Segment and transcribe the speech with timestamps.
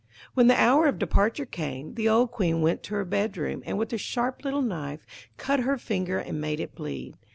[0.33, 3.93] When the hour of departure came, the old Queen went to her bedroom, and with
[3.93, 5.05] a sharp little knife
[5.37, 7.13] cut her finger and made it bleed.